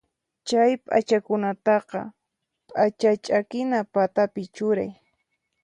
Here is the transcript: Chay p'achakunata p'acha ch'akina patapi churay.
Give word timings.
Chay 0.47 0.71
p'achakunata 0.85 1.73
p'acha 2.71 3.11
ch'akina 3.25 3.79
patapi 3.93 4.41
churay. 4.55 4.91